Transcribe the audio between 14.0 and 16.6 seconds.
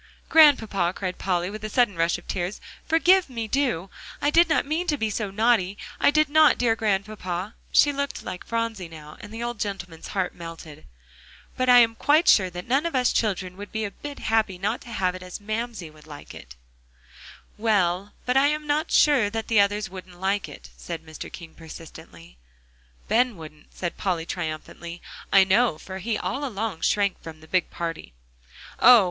happy not to have it as Mamsie would like."